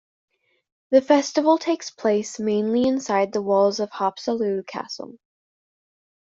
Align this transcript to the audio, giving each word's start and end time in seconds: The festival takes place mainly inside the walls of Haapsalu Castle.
The 0.89 1.03
festival 1.03 1.59
takes 1.59 1.91
place 1.91 2.39
mainly 2.39 2.87
inside 2.87 3.33
the 3.33 3.41
walls 3.43 3.79
of 3.79 3.91
Haapsalu 3.91 4.65
Castle. 4.65 5.19